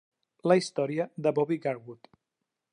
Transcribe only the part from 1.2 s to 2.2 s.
de Bobby Garwood.